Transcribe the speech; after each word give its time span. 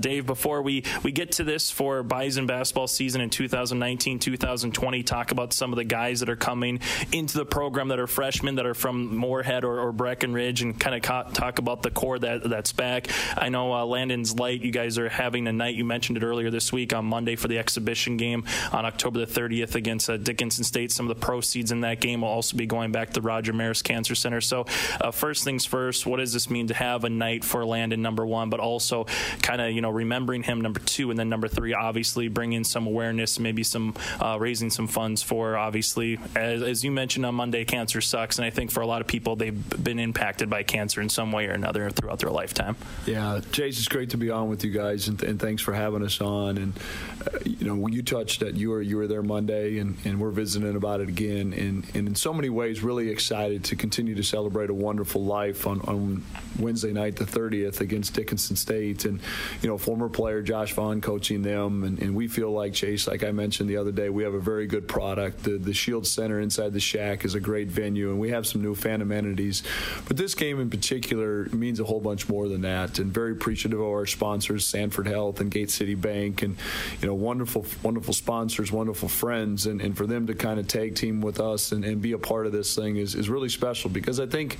Dave, 0.00 0.26
before 0.26 0.62
we, 0.62 0.84
we 1.02 1.12
get 1.12 1.32
to 1.32 1.44
this 1.44 1.70
for 1.70 2.02
Bison 2.02 2.46
basketball 2.46 2.86
season 2.86 3.20
in 3.20 3.30
2019 3.30 4.18
2020, 4.18 5.02
talk 5.02 5.30
about 5.30 5.52
some 5.52 5.72
of 5.72 5.76
the 5.76 5.84
guys 5.84 6.20
that 6.20 6.28
are 6.28 6.36
coming 6.36 6.80
into 7.12 7.36
the 7.36 7.44
program 7.44 7.88
that 7.88 7.98
are 7.98 8.06
freshmen 8.06 8.56
that 8.56 8.66
are 8.66 8.74
from 8.74 9.14
Moorhead 9.16 9.64
or, 9.64 9.78
or 9.80 9.92
Breckenridge 9.92 10.62
and 10.62 10.78
kind 10.78 10.96
of 10.96 11.02
ca- 11.02 11.30
talk 11.30 11.58
about 11.58 11.82
the 11.82 11.90
core 11.90 12.18
that 12.18 12.48
that's 12.48 12.72
back. 12.72 13.08
I 13.36 13.48
know 13.48 13.72
uh, 13.72 13.84
Landon's 13.84 14.38
Light, 14.38 14.62
you 14.62 14.70
guys 14.70 14.98
are 14.98 15.08
having 15.08 15.46
a 15.46 15.52
night, 15.52 15.74
you 15.74 15.84
mentioned 15.84 16.18
it 16.18 16.22
earlier 16.22 16.50
this 16.50 16.72
week 16.72 16.92
on 16.92 17.04
Monday 17.04 17.36
for 17.36 17.48
the 17.48 17.58
exhibition 17.58 18.16
game 18.16 18.44
on 18.72 18.84
October 18.84 19.24
the 19.24 19.26
30th 19.26 19.74
against 19.74 20.08
uh, 20.08 20.16
Dickinson 20.16 20.64
State. 20.64 20.92
Some 20.92 21.08
of 21.08 21.16
the 21.16 21.20
proceeds 21.20 21.72
in 21.72 21.82
that 21.82 22.00
game 22.00 22.22
will 22.22 22.28
also 22.28 22.56
be 22.56 22.66
going 22.66 22.92
back 22.92 23.10
to 23.14 23.20
Roger 23.20 23.52
Maris 23.52 23.82
Cancer 23.82 24.14
Center. 24.14 24.40
So, 24.40 24.66
uh, 25.00 25.10
first 25.10 25.44
things 25.44 25.64
first, 25.64 26.06
what 26.06 26.18
does 26.18 26.32
this 26.32 26.50
mean 26.50 26.68
to 26.68 26.74
have 26.74 27.04
a 27.04 27.10
night 27.10 27.44
for 27.44 27.64
Landon, 27.64 28.02
number 28.02 28.24
one, 28.26 28.50
but 28.50 28.60
also 28.60 29.04
kind 29.42 29.60
of, 29.60 29.72
you 29.72 29.80
know, 29.80 29.89
remembering 29.92 30.42
him, 30.42 30.60
number 30.60 30.80
two, 30.80 31.10
and 31.10 31.18
then 31.18 31.28
number 31.28 31.48
three, 31.48 31.74
obviously 31.74 32.28
bringing 32.28 32.64
some 32.64 32.86
awareness, 32.86 33.38
maybe 33.38 33.62
some 33.62 33.94
uh, 34.20 34.36
raising 34.40 34.70
some 34.70 34.86
funds 34.86 35.22
for, 35.22 35.56
obviously, 35.56 36.18
as, 36.34 36.62
as 36.62 36.84
you 36.84 36.90
mentioned 36.90 37.26
on 37.26 37.34
Monday, 37.34 37.64
cancer 37.64 38.00
sucks. 38.00 38.38
And 38.38 38.44
I 38.44 38.50
think 38.50 38.70
for 38.70 38.80
a 38.80 38.86
lot 38.86 39.00
of 39.00 39.06
people, 39.06 39.36
they've 39.36 39.82
been 39.82 39.98
impacted 39.98 40.50
by 40.50 40.62
cancer 40.62 41.00
in 41.00 41.08
some 41.08 41.32
way 41.32 41.46
or 41.46 41.52
another 41.52 41.90
throughout 41.90 42.18
their 42.18 42.30
lifetime. 42.30 42.76
Yeah, 43.06 43.40
Chase, 43.52 43.78
it's 43.78 43.88
great 43.88 44.10
to 44.10 44.16
be 44.16 44.30
on 44.30 44.48
with 44.48 44.64
you 44.64 44.70
guys, 44.70 45.08
and, 45.08 45.22
and 45.22 45.40
thanks 45.40 45.62
for 45.62 45.72
having 45.72 46.04
us 46.04 46.20
on. 46.20 46.58
And 46.58 46.78
uh, 47.26 47.38
you 47.44 47.66
know, 47.66 47.86
you 47.86 48.02
touched 48.02 48.40
that 48.40 48.54
you 48.54 48.70
were 48.70 48.82
you 48.82 48.96
were 48.96 49.06
there 49.06 49.22
Monday, 49.22 49.78
and, 49.78 49.96
and 50.04 50.20
we're 50.20 50.30
visiting 50.30 50.76
about 50.76 51.00
it 51.00 51.08
again. 51.08 51.52
And, 51.52 51.84
and 51.94 52.08
in 52.08 52.14
so 52.14 52.32
many 52.32 52.48
ways, 52.48 52.82
really 52.82 53.08
excited 53.08 53.64
to 53.64 53.76
continue 53.76 54.14
to 54.14 54.22
celebrate 54.22 54.70
a 54.70 54.74
wonderful 54.74 55.24
life 55.24 55.66
on, 55.66 55.80
on 55.82 56.24
Wednesday 56.58 56.92
night, 56.92 57.16
the 57.16 57.24
30th, 57.24 57.80
against 57.80 58.14
Dickinson 58.14 58.56
State. 58.56 59.04
And 59.04 59.20
you 59.62 59.68
know, 59.68 59.78
former 59.80 60.08
player 60.08 60.42
Josh 60.42 60.72
Vaughn 60.74 61.00
coaching 61.00 61.42
them, 61.42 61.84
and, 61.84 61.98
and 62.00 62.14
we 62.14 62.28
feel 62.28 62.52
like 62.52 62.72
Chase, 62.74 63.08
like 63.08 63.24
I 63.24 63.32
mentioned 63.32 63.68
the 63.68 63.78
other 63.78 63.92
day, 63.92 64.08
we 64.08 64.22
have 64.22 64.34
a 64.34 64.40
very 64.40 64.66
good 64.66 64.86
product. 64.86 65.42
The 65.44 65.58
the 65.58 65.74
Scheels 65.74 66.10
Center 66.10 66.40
inside 66.40 66.72
the 66.72 66.80
Shack 66.80 67.24
is 67.24 67.34
a 67.34 67.40
great 67.40 67.68
venue, 67.68 68.10
and 68.10 68.20
we 68.20 68.30
have 68.30 68.46
some 68.46 68.62
new 68.62 68.74
fan 68.74 69.00
amenities. 69.00 69.62
But 70.06 70.16
this 70.16 70.34
game 70.34 70.60
in 70.60 70.70
particular 70.70 71.46
means 71.52 71.80
a 71.80 71.84
whole 71.84 72.00
bunch 72.00 72.28
more 72.28 72.48
than 72.48 72.60
that, 72.62 72.98
and 72.98 73.12
very 73.12 73.32
appreciative 73.32 73.80
of 73.80 73.86
our 73.86 74.06
sponsors, 74.06 74.66
Sanford 74.66 75.06
Health 75.06 75.40
and 75.40 75.50
Gate 75.50 75.70
City 75.70 75.94
Bank, 75.94 76.42
and 76.42 76.56
you 77.00 77.08
know, 77.08 77.14
wonderful, 77.14 77.66
wonderful 77.82 78.14
sponsors, 78.14 78.70
wonderful 78.70 79.08
friends, 79.08 79.66
and, 79.66 79.80
and 79.80 79.96
for 79.96 80.06
them 80.06 80.26
to 80.26 80.34
kind 80.34 80.60
of 80.60 80.68
tag 80.68 80.94
team 80.94 81.20
with 81.20 81.40
us 81.40 81.72
and, 81.72 81.84
and 81.84 82.02
be 82.02 82.12
a 82.12 82.18
part 82.18 82.46
of 82.46 82.52
this 82.52 82.74
thing 82.74 82.96
is, 82.96 83.14
is 83.14 83.28
really 83.28 83.48
special 83.48 83.90
because 83.90 84.20
I 84.20 84.26
think 84.26 84.58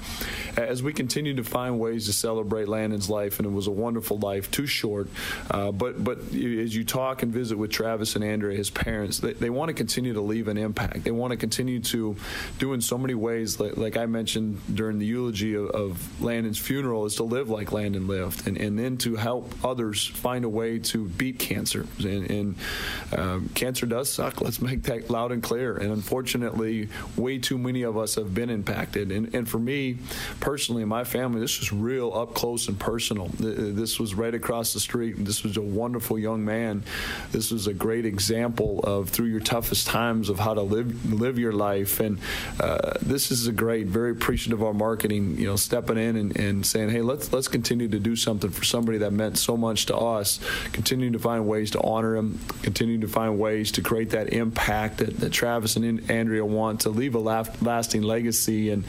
as 0.56 0.82
we 0.82 0.92
continue 0.92 1.34
to 1.36 1.44
find 1.44 1.78
ways 1.78 2.06
to 2.06 2.12
celebrate 2.12 2.68
Landon's 2.68 3.10
life, 3.10 3.38
and 3.38 3.46
it 3.46 3.52
was 3.52 3.66
a 3.66 3.70
wonderful 3.70 4.18
life, 4.18 4.50
too 4.50 4.66
short, 4.66 5.08
uh, 5.50 5.72
but 5.72 6.02
but 6.02 6.18
as 6.18 6.74
you 6.74 6.84
talk 6.84 7.22
and 7.22 7.32
visit 7.32 7.56
with 7.56 7.70
Travis 7.70 8.16
and 8.16 8.24
Andrea, 8.24 8.56
his 8.56 8.70
parents, 8.70 9.18
they, 9.18 9.32
they 9.34 9.50
want 9.50 9.68
to 9.68 9.74
continue 9.74 10.12
to 10.14 10.20
leave 10.20 10.48
an 10.48 10.56
impact. 10.56 11.04
They 11.04 11.10
want 11.10 11.32
to 11.32 11.36
continue 11.36 11.80
to 11.80 12.16
do 12.58 12.72
in 12.72 12.80
so 12.80 12.98
many 12.98 13.14
ways, 13.14 13.58
like, 13.60 13.76
like 13.76 13.96
I 13.96 14.06
mentioned 14.06 14.60
during 14.74 14.98
the 14.98 15.06
eulogy 15.06 15.54
of, 15.54 15.70
of 15.70 16.22
Landon's 16.22 16.58
funeral, 16.58 17.06
is 17.06 17.16
to 17.16 17.24
live 17.24 17.48
like 17.48 17.72
Landon 17.72 18.06
lived, 18.06 18.46
and, 18.46 18.56
and 18.56 18.78
then 18.78 18.96
to 18.98 19.16
help 19.16 19.52
others 19.64 20.06
find 20.06 20.44
a 20.44 20.48
way 20.48 20.78
to 20.78 21.08
beat 21.08 21.38
cancer. 21.38 21.86
And, 21.98 22.30
and 22.30 22.54
um, 23.16 23.48
cancer 23.54 23.86
does 23.86 24.12
suck. 24.12 24.40
Let's 24.40 24.60
make 24.60 24.82
that 24.84 25.10
loud 25.10 25.32
and 25.32 25.42
clear. 25.42 25.76
And 25.76 25.92
unfortunately, 25.92 26.88
way 27.16 27.38
too 27.38 27.58
many 27.58 27.82
of 27.82 27.96
us 27.96 28.14
have 28.14 28.34
been 28.34 28.50
impacted. 28.50 29.10
And, 29.10 29.34
and 29.34 29.48
for 29.48 29.58
me, 29.58 29.98
personally, 30.40 30.84
my 30.84 31.04
family, 31.04 31.40
this 31.40 31.58
was 31.60 31.72
real 31.72 32.12
up 32.14 32.34
close 32.34 32.68
and 32.68 32.78
personal. 32.78 33.28
This 33.38 33.98
was 33.98 34.14
right 34.14 34.34
across 34.34 34.72
the 34.72 34.80
street. 34.80 34.99
This 35.08 35.42
was 35.42 35.56
a 35.56 35.62
wonderful 35.62 36.18
young 36.18 36.44
man. 36.44 36.82
This 37.32 37.50
was 37.50 37.66
a 37.66 37.74
great 37.74 38.04
example 38.04 38.80
of 38.80 39.08
through 39.08 39.26
your 39.26 39.40
toughest 39.40 39.86
times 39.86 40.28
of 40.28 40.38
how 40.38 40.54
to 40.54 40.62
live 40.62 41.12
live 41.12 41.38
your 41.38 41.52
life. 41.52 42.00
And 42.00 42.18
uh, 42.60 42.92
this 43.02 43.30
is 43.30 43.46
a 43.46 43.52
great, 43.52 43.86
very 43.86 44.10
appreciative 44.12 44.60
of 44.60 44.66
our 44.66 44.74
marketing. 44.74 45.38
You 45.38 45.46
know, 45.46 45.56
stepping 45.56 45.98
in 45.98 46.16
and, 46.16 46.36
and 46.36 46.66
saying, 46.66 46.90
hey, 46.90 47.00
let's 47.00 47.32
let's 47.32 47.48
continue 47.48 47.88
to 47.88 47.98
do 47.98 48.16
something 48.16 48.50
for 48.50 48.64
somebody 48.64 48.98
that 48.98 49.12
meant 49.12 49.38
so 49.38 49.56
much 49.56 49.86
to 49.86 49.96
us. 49.96 50.40
Continuing 50.72 51.12
to 51.14 51.18
find 51.18 51.46
ways 51.46 51.70
to 51.72 51.82
honor 51.82 52.16
him. 52.16 52.38
Continuing 52.62 53.00
to 53.00 53.08
find 53.08 53.38
ways 53.38 53.72
to 53.72 53.82
create 53.82 54.10
that 54.10 54.32
impact 54.32 54.98
that, 54.98 55.16
that 55.18 55.30
Travis 55.30 55.76
and 55.76 56.10
Andrea 56.10 56.44
want 56.44 56.80
to 56.82 56.90
leave 56.90 57.14
a 57.14 57.18
lasting 57.18 58.02
legacy. 58.02 58.70
And 58.70 58.84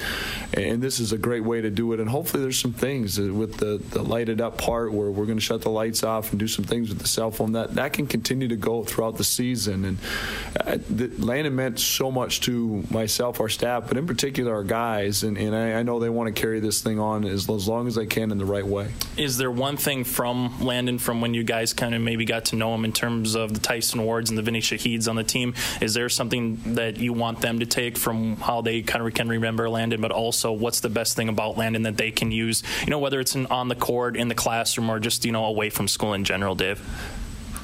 and 0.53 0.81
this 0.81 0.99
is 0.99 1.13
a 1.13 1.17
great 1.17 1.43
way 1.43 1.61
to 1.61 1.69
do 1.69 1.93
it. 1.93 1.99
And 1.99 2.09
hopefully, 2.09 2.43
there's 2.43 2.59
some 2.59 2.73
things 2.73 3.19
with 3.19 3.57
the 3.57 3.81
the 3.89 4.01
lighted 4.01 4.41
up 4.41 4.57
part 4.57 4.93
where 4.93 5.09
we're 5.09 5.25
going 5.25 5.37
to 5.37 5.43
shut 5.43 5.61
the 5.61 5.69
lights 5.69 6.00
off 6.03 6.31
and 6.31 6.39
do 6.39 6.47
some 6.47 6.65
things 6.65 6.89
with 6.89 6.99
the 6.99 7.07
cell 7.07 7.31
phone 7.31 7.53
that 7.53 7.75
that 7.75 7.93
can 7.93 8.07
continue 8.07 8.47
to 8.47 8.55
go 8.55 8.83
throughout 8.83 9.17
the 9.17 9.23
season. 9.23 9.85
And 9.85 9.97
uh, 10.59 10.77
the, 10.89 11.07
Landon 11.23 11.55
meant 11.55 11.79
so 11.79 12.11
much 12.11 12.41
to 12.41 12.83
myself, 12.89 13.39
our 13.39 13.49
staff, 13.49 13.87
but 13.87 13.97
in 13.97 14.07
particular 14.07 14.53
our 14.53 14.63
guys. 14.63 15.23
And, 15.23 15.37
and 15.37 15.55
I, 15.55 15.79
I 15.79 15.83
know 15.83 15.99
they 15.99 16.09
want 16.09 16.33
to 16.33 16.39
carry 16.39 16.59
this 16.59 16.81
thing 16.81 16.99
on 16.99 17.25
as, 17.25 17.49
as 17.49 17.67
long 17.67 17.87
as 17.87 17.95
they 17.95 18.05
can 18.05 18.31
in 18.31 18.37
the 18.37 18.45
right 18.45 18.65
way. 18.65 18.91
Is 19.17 19.37
there 19.37 19.51
one 19.51 19.77
thing 19.77 20.03
from 20.03 20.61
Landon 20.61 20.97
from 20.97 21.21
when 21.21 21.33
you 21.33 21.43
guys 21.43 21.73
kind 21.73 21.95
of 21.95 22.01
maybe 22.01 22.25
got 22.25 22.45
to 22.45 22.55
know 22.55 22.73
him 22.73 22.85
in 22.85 22.93
terms 22.93 23.35
of 23.35 23.53
the 23.53 23.59
Tyson 23.59 24.03
Wards 24.03 24.29
and 24.29 24.37
the 24.37 24.43
Vinny 24.43 24.61
Shahids 24.61 25.07
on 25.07 25.15
the 25.15 25.23
team? 25.23 25.53
Is 25.81 25.93
there 25.93 26.09
something 26.09 26.75
that 26.75 26.97
you 26.97 27.13
want 27.13 27.41
them 27.41 27.59
to 27.59 27.65
take 27.65 27.97
from 27.97 28.37
how 28.37 28.61
they 28.61 28.81
kind 28.81 29.05
of 29.05 29.13
can 29.13 29.29
remember 29.29 29.69
Landon, 29.69 30.01
but 30.01 30.11
also 30.11 30.51
what's 30.51 30.79
the 30.79 30.89
best 30.89 31.15
thing 31.15 31.29
about 31.29 31.57
Landon 31.57 31.83
that 31.83 31.97
they 31.97 32.11
can 32.11 32.31
use? 32.31 32.63
You 32.81 32.89
know, 32.89 32.99
whether 32.99 33.19
it's 33.19 33.35
in, 33.35 33.45
on 33.47 33.67
the 33.67 33.75
court, 33.75 34.15
in 34.15 34.27
the 34.27 34.35
classroom, 34.35 34.89
or 34.89 34.99
just 34.99 35.25
you 35.25 35.31
know 35.31 35.45
away 35.45 35.69
from 35.69 35.87
school 35.91 36.13
in 36.13 36.23
general, 36.23 36.55
Dave 36.55 36.81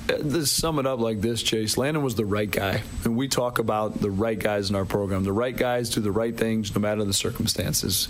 uh, 0.10 0.18
to 0.18 0.46
sum 0.46 0.80
it 0.80 0.86
up 0.86 1.00
like 1.00 1.22
this, 1.22 1.44
Chase, 1.44 1.78
Landon 1.78 2.04
was 2.04 2.16
the 2.16 2.26
right 2.26 2.50
guy. 2.50 2.82
And 3.04 3.18
we 3.18 3.28
talk 3.28 3.60
about 3.60 4.00
the 4.00 4.12
right 4.12 4.40
guys 4.40 4.70
in 4.70 4.76
our 4.76 4.86
program. 4.86 5.24
The 5.24 5.34
right 5.34 5.56
guys 5.56 5.90
do 5.90 6.02
the 6.02 6.12
right 6.12 6.36
things 6.36 6.74
no 6.74 6.82
matter 6.82 7.04
the 7.04 7.14
circumstances. 7.14 8.08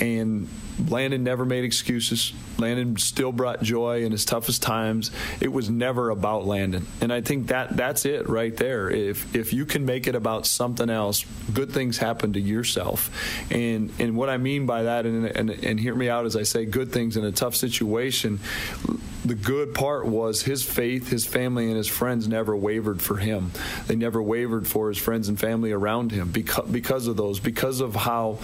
And 0.00 0.48
Landon 0.88 1.24
never 1.24 1.44
made 1.44 1.64
excuses. 1.64 2.32
Landon 2.58 2.96
still 2.98 3.32
brought 3.32 3.62
joy 3.62 4.04
in 4.04 4.12
his 4.12 4.24
toughest 4.24 4.62
times. 4.62 5.10
It 5.40 5.52
was 5.52 5.70
never 5.70 6.10
about 6.10 6.46
Landon. 6.46 6.86
And 7.00 7.12
I 7.12 7.20
think 7.20 7.48
that 7.48 7.76
that's 7.76 8.04
it 8.04 8.28
right 8.28 8.56
there. 8.56 8.90
If 8.90 9.34
if 9.34 9.52
you 9.52 9.64
can 9.64 9.84
make 9.84 10.06
it 10.06 10.14
about 10.14 10.46
something 10.46 10.88
else, 10.90 11.24
good 11.52 11.72
things 11.72 11.98
happen 11.98 12.34
to 12.34 12.40
yourself. 12.40 13.10
And 13.50 13.92
and 13.98 14.16
what 14.16 14.28
I 14.28 14.36
mean 14.36 14.66
by 14.66 14.84
that 14.84 15.06
and 15.06 15.26
and, 15.26 15.50
and 15.50 15.80
hear 15.80 15.94
me 15.94 16.08
out 16.08 16.26
as 16.26 16.36
I 16.36 16.42
say 16.42 16.64
good 16.64 16.92
things 16.92 17.16
in 17.16 17.24
a 17.24 17.32
tough 17.32 17.56
situation, 17.56 18.38
the 19.28 19.34
good 19.34 19.74
part 19.74 20.06
was 20.06 20.42
his 20.42 20.62
faith, 20.62 21.08
his 21.08 21.26
family, 21.26 21.66
and 21.66 21.76
his 21.76 21.88
friends 21.88 22.26
never 22.26 22.56
wavered 22.56 23.00
for 23.02 23.16
him. 23.16 23.52
They 23.86 23.96
never 23.96 24.22
wavered 24.22 24.66
for 24.66 24.88
his 24.88 24.98
friends 24.98 25.28
and 25.28 25.38
family 25.38 25.72
around 25.72 26.12
him 26.12 26.30
because 26.30 26.68
because 26.68 27.06
of 27.06 27.16
those, 27.16 27.38
because 27.38 27.80
of 27.80 27.94
how 27.94 28.38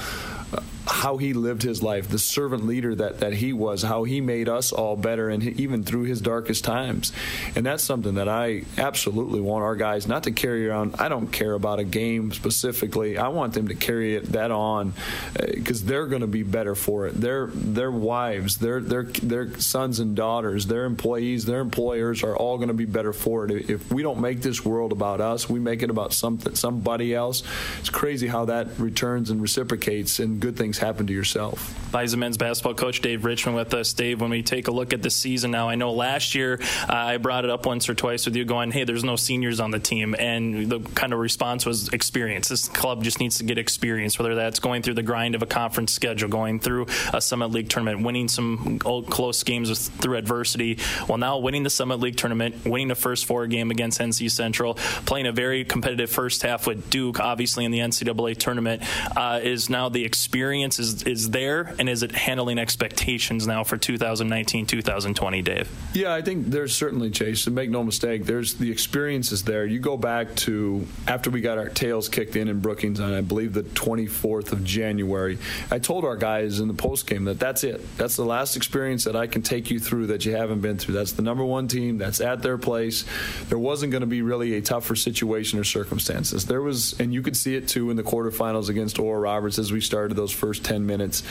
how 0.86 1.16
he 1.16 1.32
lived 1.32 1.62
his 1.62 1.82
life, 1.82 2.08
the 2.08 2.18
servant 2.18 2.66
leader 2.66 2.94
that, 2.94 3.20
that 3.20 3.32
he 3.32 3.52
was, 3.52 3.82
how 3.82 4.04
he 4.04 4.20
made 4.20 4.48
us 4.48 4.72
all 4.72 4.96
better, 4.96 5.30
and 5.30 5.42
even 5.42 5.82
through 5.82 6.02
his 6.04 6.20
darkest 6.20 6.64
times. 6.64 7.12
And 7.56 7.64
that's 7.64 7.82
something 7.82 8.14
that 8.14 8.28
I 8.28 8.62
absolutely 8.76 9.40
want 9.40 9.64
our 9.64 9.76
guys 9.76 10.06
not 10.06 10.24
to 10.24 10.32
carry 10.32 10.68
around. 10.68 10.96
I 10.98 11.08
don't 11.08 11.28
care 11.28 11.54
about 11.54 11.78
a 11.78 11.84
game 11.84 12.32
specifically. 12.32 13.16
I 13.18 13.28
want 13.28 13.54
them 13.54 13.68
to 13.68 13.74
carry 13.74 14.14
it 14.14 14.32
that 14.32 14.50
on 14.50 14.92
because 15.34 15.82
uh, 15.82 15.86
they're 15.86 16.06
going 16.06 16.20
to 16.20 16.26
be 16.26 16.42
better 16.42 16.74
for 16.74 17.06
it. 17.06 17.20
Their 17.20 17.46
their 17.46 17.90
wives, 17.90 18.58
their 18.58 18.80
their 18.80 19.04
their 19.04 19.58
sons 19.58 20.00
and 20.00 20.14
daughters, 20.14 20.66
their 20.66 20.84
employees, 20.84 21.44
their 21.44 21.60
employers 21.60 22.22
are 22.22 22.36
all 22.36 22.56
going 22.56 22.68
to 22.68 22.74
be 22.74 22.84
better 22.84 23.12
for 23.12 23.46
it. 23.46 23.70
If 23.70 23.90
we 23.90 24.02
don't 24.02 24.20
make 24.20 24.42
this 24.42 24.64
world 24.64 24.92
about 24.92 25.20
us, 25.20 25.48
we 25.48 25.60
make 25.60 25.82
it 25.82 25.90
about 25.90 26.12
something 26.12 26.54
somebody 26.54 27.14
else. 27.14 27.42
It's 27.80 27.90
crazy 27.90 28.26
how 28.26 28.46
that 28.46 28.78
returns 28.78 29.30
and 29.30 29.40
reciprocates 29.40 30.18
and 30.18 30.40
good 30.44 30.56
things 30.58 30.76
happen 30.76 31.06
to 31.06 31.12
yourself. 31.12 31.74
Bison 31.90 32.20
men's 32.20 32.36
basketball 32.36 32.74
coach 32.74 33.00
Dave 33.00 33.24
Richman 33.24 33.54
with 33.54 33.72
us. 33.72 33.94
Dave, 33.94 34.20
when 34.20 34.28
we 34.28 34.42
take 34.42 34.68
a 34.68 34.70
look 34.70 34.92
at 34.92 35.00
the 35.00 35.08
season 35.08 35.50
now, 35.50 35.70
I 35.70 35.74
know 35.74 35.92
last 35.92 36.34
year 36.34 36.60
uh, 36.86 36.92
I 36.92 37.16
brought 37.16 37.44
it 37.44 37.50
up 37.50 37.64
once 37.64 37.88
or 37.88 37.94
twice 37.94 38.26
with 38.26 38.36
you, 38.36 38.44
going, 38.44 38.70
"Hey, 38.70 38.84
there's 38.84 39.04
no 39.04 39.16
seniors 39.16 39.58
on 39.58 39.70
the 39.70 39.78
team," 39.78 40.14
and 40.18 40.68
the 40.68 40.80
kind 40.80 41.14
of 41.14 41.18
response 41.18 41.64
was 41.64 41.88
experience. 41.94 42.48
This 42.48 42.68
club 42.68 43.02
just 43.02 43.20
needs 43.20 43.38
to 43.38 43.44
get 43.44 43.56
experience, 43.56 44.18
whether 44.18 44.34
that's 44.34 44.58
going 44.58 44.82
through 44.82 44.94
the 44.94 45.02
grind 45.02 45.34
of 45.34 45.42
a 45.42 45.46
conference 45.46 45.92
schedule, 45.94 46.28
going 46.28 46.60
through 46.60 46.88
a 47.14 47.22
Summit 47.22 47.52
League 47.52 47.70
tournament, 47.70 48.04
winning 48.04 48.28
some 48.28 48.78
close 48.80 49.42
games 49.44 49.88
through 49.88 50.18
adversity. 50.18 50.78
Well, 51.08 51.16
now 51.16 51.38
winning 51.38 51.62
the 51.62 51.70
Summit 51.70 52.00
League 52.00 52.16
tournament, 52.16 52.66
winning 52.66 52.88
the 52.88 52.94
first 52.96 53.24
four 53.24 53.46
game 53.46 53.70
against 53.70 53.98
NC 53.98 54.30
Central, 54.30 54.74
playing 55.06 55.26
a 55.26 55.32
very 55.32 55.64
competitive 55.64 56.10
first 56.10 56.42
half 56.42 56.66
with 56.66 56.90
Duke, 56.90 57.18
obviously 57.18 57.64
in 57.64 57.70
the 57.70 57.78
NCAA 57.78 58.36
tournament, 58.36 58.82
uh, 59.16 59.40
is 59.42 59.70
now 59.70 59.88
the 59.88 60.04
experience 60.04 60.23
is 60.34 61.02
is 61.04 61.30
there, 61.30 61.74
and 61.78 61.88
is 61.88 62.02
it 62.02 62.12
handling 62.12 62.58
expectations 62.58 63.46
now 63.46 63.64
for 63.64 63.76
2019, 63.76 64.66
2020, 64.66 65.42
Dave? 65.42 65.70
Yeah, 65.92 66.14
I 66.14 66.22
think 66.22 66.46
there's 66.46 66.74
certainly 66.74 67.10
Chase. 67.10 67.46
And 67.46 67.54
make 67.54 67.70
no 67.70 67.82
mistake, 67.82 68.24
there's 68.24 68.54
the 68.54 68.70
experiences 68.70 69.44
there. 69.44 69.66
You 69.66 69.78
go 69.78 69.96
back 69.96 70.34
to 70.36 70.86
after 71.06 71.30
we 71.30 71.40
got 71.40 71.58
our 71.58 71.68
tails 71.68 72.08
kicked 72.08 72.36
in 72.36 72.48
in 72.48 72.60
Brookings 72.60 73.00
on 73.00 73.12
I 73.12 73.20
believe 73.20 73.52
the 73.52 73.62
24th 73.62 74.52
of 74.52 74.64
January. 74.64 75.38
I 75.70 75.78
told 75.78 76.04
our 76.04 76.16
guys 76.16 76.60
in 76.60 76.68
the 76.68 76.74
post 76.74 77.06
game 77.06 77.24
that 77.24 77.38
that's 77.38 77.64
it. 77.64 77.80
That's 77.96 78.16
the 78.16 78.24
last 78.24 78.56
experience 78.56 79.04
that 79.04 79.16
I 79.16 79.26
can 79.26 79.42
take 79.42 79.70
you 79.70 79.78
through 79.78 80.08
that 80.08 80.24
you 80.24 80.34
haven't 80.34 80.60
been 80.60 80.78
through. 80.78 80.94
That's 80.94 81.12
the 81.12 81.22
number 81.22 81.44
one 81.44 81.68
team. 81.68 81.98
That's 81.98 82.20
at 82.20 82.42
their 82.42 82.58
place. 82.58 83.04
There 83.48 83.58
wasn't 83.58 83.92
going 83.92 84.02
to 84.02 84.06
be 84.06 84.22
really 84.22 84.54
a 84.54 84.62
tougher 84.62 84.96
situation 84.96 85.58
or 85.58 85.64
circumstances. 85.64 86.46
There 86.46 86.62
was, 86.62 86.98
and 87.00 87.12
you 87.12 87.22
could 87.22 87.36
see 87.36 87.54
it 87.54 87.68
too 87.68 87.90
in 87.90 87.96
the 87.96 88.02
quarterfinals 88.02 88.68
against 88.68 88.98
Oral 88.98 89.20
Roberts 89.20 89.58
as 89.58 89.72
we 89.72 89.80
started 89.80 90.13
those 90.14 90.32
first 90.32 90.64
10 90.64 90.86
minutes. 90.86 91.22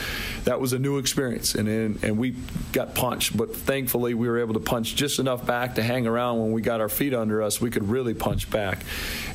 That 0.44 0.60
was 0.60 0.72
a 0.72 0.78
new 0.78 0.98
experience, 0.98 1.54
and 1.54 1.68
and, 1.68 2.02
and 2.04 2.18
we 2.18 2.34
got 2.72 2.94
punched, 2.94 3.36
but 3.36 3.54
thankfully 3.54 4.14
we 4.14 4.28
were 4.28 4.38
able 4.38 4.54
to 4.54 4.60
punch 4.60 4.94
just 4.94 5.18
enough 5.18 5.46
back 5.46 5.76
to 5.76 5.82
hang 5.82 6.06
around 6.06 6.40
when 6.40 6.52
we 6.52 6.62
got 6.62 6.80
our 6.80 6.88
feet 6.88 7.14
under 7.14 7.42
us. 7.42 7.60
We 7.60 7.70
could 7.70 7.88
really 7.88 8.14
punch 8.14 8.50
back, 8.50 8.84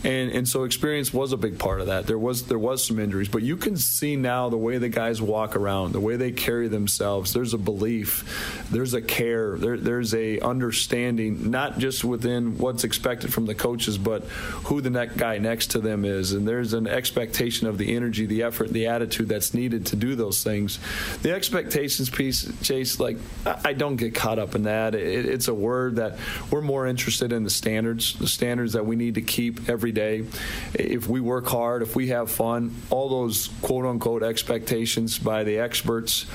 and 0.03 0.31
and 0.31 0.47
so 0.47 0.63
experience 0.63 1.13
was 1.13 1.33
a 1.33 1.37
big 1.37 1.59
part 1.59 1.81
of 1.81 1.87
that. 1.87 2.07
There 2.07 2.19
was 2.19 2.47
there 2.47 2.59
was 2.59 2.83
some 2.83 2.99
injuries, 2.99 3.29
but 3.29 3.43
you 3.43 3.57
can 3.57 3.77
see 3.77 4.15
now 4.15 4.49
the 4.49 4.57
way 4.57 4.77
the 4.77 4.89
guys 4.89 5.21
walk 5.21 5.55
around, 5.55 5.93
the 5.93 5.99
way 5.99 6.15
they 6.15 6.31
carry 6.31 6.67
themselves. 6.67 7.33
There's 7.33 7.53
a 7.53 7.57
belief, 7.57 8.67
there's 8.71 8.93
a 8.93 9.01
care, 9.01 9.57
there, 9.57 9.77
there's 9.77 10.13
a 10.13 10.39
understanding, 10.39 11.51
not 11.51 11.77
just 11.79 12.03
within 12.03 12.57
what's 12.57 12.83
expected 12.83 13.33
from 13.33 13.45
the 13.45 13.55
coaches, 13.55 13.97
but 13.97 14.23
who 14.65 14.81
the 14.81 14.89
next 14.89 15.17
guy 15.17 15.37
next 15.37 15.71
to 15.71 15.79
them 15.79 16.05
is, 16.05 16.33
and 16.33 16.47
there's 16.47 16.73
an 16.73 16.87
expectation 16.87 17.67
of 17.67 17.77
the 17.77 17.95
energy, 17.95 18.25
the 18.25 18.43
effort, 18.43 18.69
the 18.69 18.87
attitude 18.87 19.29
that's 19.39 19.53
needed 19.53 19.85
to 19.85 19.95
do 19.95 20.15
those 20.15 20.43
things. 20.43 20.79
The 21.21 21.31
expectations 21.31 22.09
piece, 22.09 22.51
Chase, 22.61 22.99
like 22.99 23.15
I 23.45 23.71
don't 23.71 23.95
get 23.95 24.13
caught 24.13 24.37
up 24.37 24.53
in 24.53 24.63
that. 24.63 24.95
It, 24.95 25.25
it's 25.25 25.47
a 25.47 25.53
word 25.53 25.95
that 25.95 26.19
we're 26.51 26.61
more 26.61 26.85
interested 26.85 27.31
in 27.31 27.45
the 27.45 27.49
standards, 27.49 28.15
the 28.15 28.27
standards 28.27 28.73
that 28.73 28.85
we 28.85 28.97
need 28.97 29.15
to 29.15 29.21
keep 29.21 29.69
every 29.69 29.93
day. 29.93 30.25
If 30.73 31.07
we 31.07 31.21
work 31.21 31.47
hard, 31.47 31.83
if 31.83 31.95
we 31.95 32.09
have 32.09 32.29
fun, 32.29 32.75
all 32.89 33.07
those 33.07 33.47
quote 33.61 33.85
unquote 33.85 34.23
expectations 34.23 35.17
by 35.17 35.45
the 35.45 35.59
experts, 35.59 36.25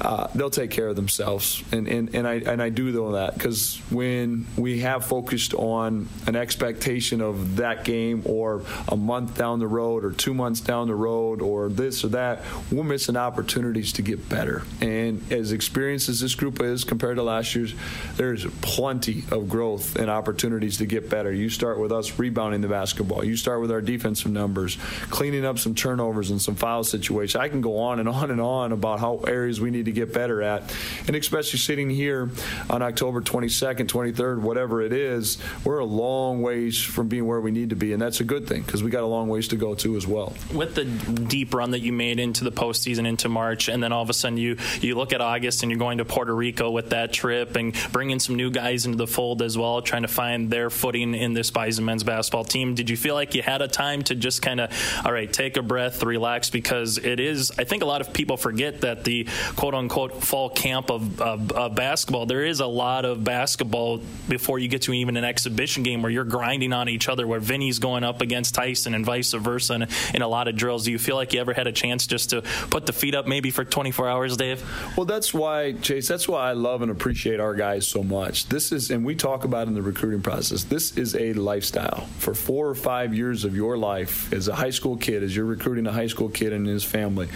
uh, 0.00 0.28
they'll 0.34 0.50
take 0.50 0.70
care 0.70 0.88
of 0.88 0.96
themselves. 0.96 1.62
And, 1.72 1.86
and, 1.86 2.14
and, 2.14 2.26
I, 2.26 2.34
and 2.34 2.62
I 2.62 2.70
do 2.70 2.90
know 2.90 3.12
that 3.12 3.34
because 3.34 3.76
when 3.90 4.46
we 4.56 4.80
have 4.80 5.04
focused 5.04 5.54
on 5.54 6.08
an 6.26 6.36
expectation 6.36 7.20
of 7.20 7.56
that 7.56 7.84
game 7.84 8.22
or 8.24 8.62
a 8.88 8.96
month 8.96 9.36
down 9.36 9.58
the 9.58 9.66
road 9.66 10.04
or 10.04 10.12
two 10.12 10.34
months 10.34 10.60
down 10.60 10.88
the 10.88 10.94
road 10.94 11.42
or 11.42 11.68
this 11.68 12.04
or 12.04 12.08
that, 12.08 12.42
we're 12.70 12.84
missing 12.84 13.16
opportunities 13.16 13.92
to 13.94 14.02
get 14.02 14.28
better. 14.28 14.62
And 14.80 15.30
as 15.32 15.52
experienced 15.52 16.08
as 16.08 16.20
this 16.20 16.34
group 16.34 16.60
is 16.60 16.84
compared 16.84 17.16
to 17.16 17.22
last 17.22 17.54
year's, 17.54 17.74
there's 18.16 18.46
plenty 18.60 19.24
of 19.30 19.48
growth 19.48 19.96
and 19.96 20.10
opportunities 20.10 20.78
to 20.78 20.86
get 20.86 21.08
better. 21.08 21.32
You 21.32 21.48
start 21.48 21.78
with 21.78 21.92
us 21.92 22.18
rebounding 22.18 22.60
the 22.60 22.68
basketball. 22.68 23.24
You 23.24 23.36
start 23.36 23.60
with 23.60 23.70
our 23.70 23.80
defensive 23.80 24.30
numbers, 24.30 24.78
cleaning 25.10 25.44
up 25.44 25.58
some 25.58 25.74
turnovers 25.74 26.30
and 26.30 26.40
some 26.40 26.54
foul 26.54 26.84
situations. 26.84 27.36
I 27.40 27.48
can 27.48 27.60
go 27.60 27.78
on 27.78 28.00
and 28.00 28.08
on 28.08 28.30
and 28.30 28.40
on 28.40 28.72
about 28.72 29.00
how 29.00 29.18
areas 29.26 29.60
we 29.60 29.70
need 29.70 29.84
to 29.84 29.91
get 29.92 30.12
better 30.12 30.42
at. 30.42 30.74
And 31.06 31.16
especially 31.16 31.58
sitting 31.58 31.90
here 31.90 32.30
on 32.70 32.82
October 32.82 33.20
22nd, 33.20 33.86
23rd, 33.86 34.40
whatever 34.40 34.82
it 34.82 34.92
is, 34.92 35.38
we're 35.64 35.78
a 35.78 35.84
long 35.84 36.42
ways 36.42 36.82
from 36.82 37.08
being 37.08 37.26
where 37.26 37.40
we 37.40 37.50
need 37.50 37.70
to 37.70 37.76
be. 37.76 37.92
And 37.92 38.00
that's 38.00 38.20
a 38.20 38.24
good 38.24 38.46
thing 38.46 38.62
because 38.62 38.82
we 38.82 38.90
got 38.90 39.02
a 39.02 39.06
long 39.06 39.28
ways 39.28 39.48
to 39.48 39.56
go 39.56 39.74
too 39.74 39.96
as 39.96 40.06
well. 40.06 40.34
With 40.52 40.74
the 40.74 40.84
deep 40.84 41.54
run 41.54 41.72
that 41.72 41.80
you 41.80 41.92
made 41.92 42.18
into 42.18 42.44
the 42.44 42.52
postseason 42.52 43.06
into 43.06 43.28
March, 43.28 43.68
and 43.68 43.82
then 43.82 43.92
all 43.92 44.02
of 44.02 44.10
a 44.10 44.14
sudden 44.14 44.38
you, 44.38 44.56
you 44.80 44.94
look 44.94 45.12
at 45.12 45.20
August 45.20 45.62
and 45.62 45.70
you're 45.70 45.78
going 45.78 45.98
to 45.98 46.04
Puerto 46.04 46.34
Rico 46.34 46.70
with 46.70 46.90
that 46.90 47.12
trip 47.12 47.56
and 47.56 47.74
bringing 47.92 48.18
some 48.18 48.36
new 48.36 48.50
guys 48.50 48.86
into 48.86 48.98
the 48.98 49.06
fold 49.06 49.42
as 49.42 49.56
well, 49.56 49.82
trying 49.82 50.02
to 50.02 50.08
find 50.08 50.50
their 50.50 50.70
footing 50.70 51.14
in 51.14 51.32
this 51.32 51.50
Bison 51.50 51.84
men's 51.84 52.04
basketball 52.04 52.44
team. 52.44 52.74
Did 52.74 52.90
you 52.90 52.96
feel 52.96 53.14
like 53.14 53.34
you 53.34 53.42
had 53.42 53.62
a 53.62 53.68
time 53.68 54.02
to 54.04 54.14
just 54.14 54.42
kind 54.42 54.60
of, 54.60 54.70
all 55.04 55.12
right, 55.12 55.32
take 55.32 55.56
a 55.56 55.62
breath, 55.62 56.02
relax? 56.02 56.50
Because 56.50 56.98
it 56.98 57.20
is, 57.20 57.52
I 57.58 57.64
think 57.64 57.82
a 57.82 57.86
lot 57.86 58.00
of 58.00 58.12
people 58.12 58.36
forget 58.36 58.82
that 58.82 59.04
the 59.04 59.28
quote 59.56 59.71
unquote 59.74 60.22
fall 60.22 60.50
camp 60.50 60.90
of, 60.90 61.20
of, 61.20 61.52
of 61.52 61.74
basketball, 61.74 62.26
there 62.26 62.44
is 62.44 62.60
a 62.60 62.66
lot 62.66 63.04
of 63.04 63.24
basketball 63.24 64.00
before 64.28 64.58
you 64.58 64.68
get 64.68 64.82
to 64.82 64.92
even 64.92 65.16
an 65.16 65.24
exhibition 65.24 65.82
game 65.82 66.02
where 66.02 66.10
you're 66.10 66.24
grinding 66.24 66.72
on 66.72 66.88
each 66.88 67.08
other, 67.08 67.26
where 67.26 67.40
Vinny's 67.40 67.78
going 67.78 68.04
up 68.04 68.20
against 68.20 68.54
Tyson 68.54 68.94
and 68.94 69.04
vice 69.04 69.32
versa 69.32 69.74
in, 69.74 69.86
in 70.14 70.22
a 70.22 70.28
lot 70.28 70.48
of 70.48 70.56
drills. 70.56 70.84
Do 70.84 70.92
you 70.92 70.98
feel 70.98 71.16
like 71.16 71.32
you 71.32 71.40
ever 71.40 71.52
had 71.52 71.66
a 71.66 71.72
chance 71.72 72.06
just 72.06 72.30
to 72.30 72.42
put 72.70 72.86
the 72.86 72.92
feet 72.92 73.14
up 73.14 73.26
maybe 73.26 73.50
for 73.50 73.64
24 73.64 74.08
hours, 74.08 74.36
Dave? 74.36 74.62
Well, 74.96 75.06
that's 75.06 75.32
why, 75.32 75.72
Chase, 75.72 76.08
that's 76.08 76.28
why 76.28 76.50
I 76.50 76.52
love 76.52 76.82
and 76.82 76.90
appreciate 76.90 77.40
our 77.40 77.54
guys 77.54 77.86
so 77.86 78.02
much. 78.02 78.46
This 78.48 78.72
is, 78.72 78.90
and 78.90 79.04
we 79.04 79.14
talk 79.14 79.44
about 79.44 79.68
in 79.68 79.74
the 79.74 79.82
recruiting 79.82 80.22
process, 80.22 80.64
this 80.64 80.96
is 80.96 81.14
a 81.14 81.32
lifestyle. 81.34 82.06
For 82.18 82.34
four 82.34 82.68
or 82.68 82.74
five 82.74 83.14
years 83.14 83.44
of 83.44 83.56
your 83.56 83.76
life 83.76 84.32
as 84.32 84.48
a 84.48 84.54
high 84.54 84.70
school 84.70 84.96
kid, 84.96 85.22
as 85.22 85.34
you're 85.34 85.44
recruiting 85.44 85.86
a 85.86 85.92
high 85.92 86.06
school 86.06 86.28
kid 86.28 86.52
and 86.52 86.66
his 86.66 86.84
family, 86.84 87.28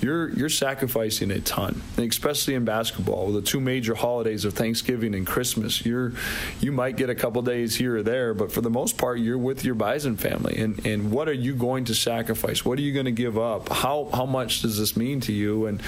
you're 0.00 0.30
you're 0.30 0.48
sacrificing 0.48 1.30
a 1.30 1.40
ton, 1.40 1.75
and 1.96 2.10
especially 2.10 2.54
in 2.54 2.64
basketball 2.64 3.26
with 3.26 3.34
the 3.34 3.42
two 3.42 3.60
major 3.60 3.94
holidays 3.94 4.44
of 4.44 4.54
Thanksgiving 4.54 5.14
and 5.14 5.26
Christmas. 5.26 5.84
You're 5.84 6.12
you 6.60 6.72
might 6.72 6.96
get 6.96 7.10
a 7.10 7.14
couple 7.14 7.42
days 7.42 7.76
here 7.76 7.96
or 7.96 8.02
there, 8.02 8.34
but 8.34 8.52
for 8.52 8.60
the 8.60 8.70
most 8.70 8.98
part, 8.98 9.18
you're 9.18 9.38
with 9.38 9.64
your 9.64 9.74
Bison 9.74 10.16
family. 10.16 10.56
And 10.56 10.84
and 10.86 11.10
what 11.10 11.28
are 11.28 11.32
you 11.32 11.54
going 11.54 11.86
to 11.86 11.94
sacrifice? 11.94 12.64
What 12.64 12.78
are 12.78 12.82
you 12.82 12.92
going 12.92 13.06
to 13.06 13.12
give 13.12 13.38
up? 13.38 13.68
How 13.68 14.08
how 14.12 14.26
much 14.26 14.62
does 14.62 14.78
this 14.78 14.96
mean 14.96 15.20
to 15.22 15.32
you? 15.32 15.66
And 15.66 15.80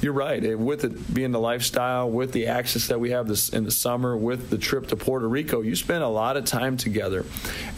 you're 0.00 0.12
right. 0.12 0.42
It, 0.42 0.58
with 0.58 0.84
it 0.84 1.14
being 1.14 1.32
the 1.32 1.40
lifestyle, 1.40 2.10
with 2.10 2.32
the 2.32 2.46
access 2.46 2.88
that 2.88 3.00
we 3.00 3.10
have 3.10 3.28
this 3.28 3.48
in 3.48 3.64
the 3.64 3.70
summer, 3.70 4.16
with 4.16 4.50
the 4.50 4.58
trip 4.58 4.88
to 4.88 4.96
Puerto 4.96 5.28
Rico, 5.28 5.60
you 5.62 5.74
spend 5.76 6.02
a 6.02 6.08
lot 6.08 6.36
of 6.36 6.44
time 6.44 6.76
together. 6.76 7.24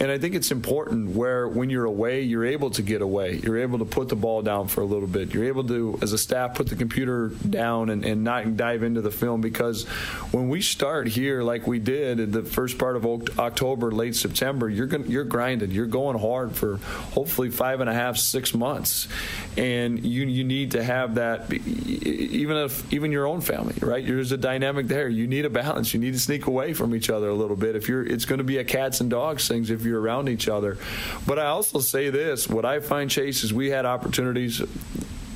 And 0.01 0.11
I 0.11 0.19
think 0.19 0.35
it's 0.35 0.51
important 0.51 1.11
where 1.11 1.49
when 1.49 1.71
you're 1.71 1.85
away, 1.85 2.23
you're 2.23 2.45
able 2.47 2.71
to 2.71 2.83
get 2.83 3.03
away. 3.03 3.41
You're 3.43 3.59
able 3.59 3.79
to 3.79 3.85
put 3.85 4.09
the 4.09 4.17
ball 4.17 4.43
down 4.43 4.69
for 4.69 4.81
a 4.81 4.85
little 4.85 5.09
bit. 5.09 5.35
You're 5.35 5.45
able 5.45 5.65
to, 5.65 5.99
as 6.03 6.13
a 6.13 6.19
staff, 6.19 6.55
put 6.55 6.69
the 6.69 6.77
computer 6.77 7.29
down 7.51 7.91
and, 7.91 8.05
and 8.05 8.25
not 8.25 8.57
dive 8.57 8.83
into 8.83 9.01
the 9.01 9.11
film 9.11 9.41
because 9.41 9.85
when 10.33 10.49
we 10.49 10.61
start 10.61 11.09
here 11.09 11.43
like 11.43 11.67
we 11.67 11.79
did 11.79 12.21
in 12.21 12.31
the 12.31 12.43
first 12.43 12.79
part 12.79 12.97
of 12.97 13.07
October, 13.39 13.91
late 13.91 14.15
September, 14.15 14.69
you're 14.69 14.87
going 14.87 15.07
you're 15.11 15.25
grinding. 15.25 15.71
You're 15.71 15.87
going 15.87 16.19
hard 16.19 16.55
for 16.55 16.77
hopefully 17.13 17.51
five 17.51 17.81
and 17.81 17.89
a 17.89 17.95
half, 17.95 18.17
six 18.17 18.55
months, 18.55 19.09
and 19.57 20.05
you 20.05 20.27
you 20.27 20.45
need 20.45 20.73
to 20.73 20.83
have 20.83 21.17
that. 21.17 21.53
Even 21.53 22.57
if 22.57 22.93
even 22.93 23.13
your 23.13 23.27
own 23.27 23.41
family, 23.41 23.75
right? 23.81 24.07
There's 24.07 24.33
a 24.33 24.37
dynamic 24.37 24.89
there. 24.89 25.09
You 25.09 25.27
need 25.27 25.45
a 25.45 25.51
balance. 25.51 25.95
You 25.95 26.01
need 26.01 26.13
to 26.13 26.21
sneak 26.21 26.47
away 26.47 26.75
from 26.75 26.95
each 26.95 27.11
other 27.11 27.29
a 27.29 27.35
little 27.35 27.57
bit. 27.57 27.77
If 27.77 27.89
you're, 27.89 28.05
it's 28.05 28.25
going 28.25 28.39
to 28.39 28.45
be 28.45 28.59
a 28.59 28.65
cats 28.65 29.01
and 29.01 29.11
dogs 29.11 29.49
things 29.49 29.71
if 29.71 29.83
you're 29.85 30.01
around 30.01 30.29
each 30.29 30.49
other. 30.49 30.79
But 31.27 31.39
I 31.39 31.47
also 31.47 31.81
say 31.81 32.11
this: 32.11 32.49
what 32.49 32.65
I 32.65 32.81
find, 32.81 33.11
Chase, 33.11 33.45
is 33.45 33.53
we 33.53 33.71
had 33.71 33.87
opportunities 33.87 34.61